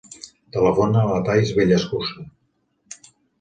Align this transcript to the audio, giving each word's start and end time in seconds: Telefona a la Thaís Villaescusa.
Telefona 0.55 1.01
a 1.03 1.09
la 1.11 1.19
Thaís 1.27 1.51
Villaescusa. 1.59 2.27